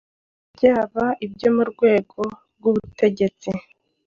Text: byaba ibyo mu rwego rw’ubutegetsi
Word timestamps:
byaba 0.55 1.05
ibyo 1.25 1.49
mu 1.55 1.63
rwego 1.71 2.19
rw’ubutegetsi 2.57 3.49